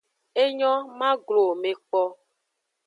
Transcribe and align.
Enyo, 0.43 0.73
ma 0.99 1.09
glo 1.25 1.41
wo 1.47 1.53
me 1.61 1.71
kpo. 1.85 2.03